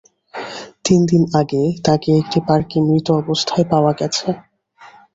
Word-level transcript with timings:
তিনদিন 0.85 1.23
আগে 1.39 1.63
তাকে 1.85 2.09
একটি 2.21 2.39
পার্কে 2.47 2.77
মৃত 2.87 3.07
অবস্থায় 3.21 3.65
পাওয়া 3.71 3.91
গেছে। 3.99 4.27